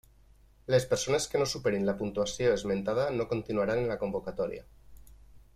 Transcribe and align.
Les 0.75 0.87
persones 0.93 1.27
que 1.33 1.41
no 1.41 1.47
superin 1.51 1.85
la 1.89 1.95
puntuació 2.01 2.55
esmentada 2.55 3.07
no 3.21 3.31
continuaran 3.35 3.85
en 3.85 3.89
la 3.93 4.03
convocatòria. 4.07 4.69